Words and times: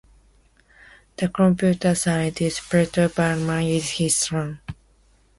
The 1.17 1.29
computer 1.29 1.93
scientist 1.93 2.61
Peter 2.71 3.07
Buneman 3.07 3.69
is 3.69 3.87
his 3.91 4.15
son. 4.15 4.59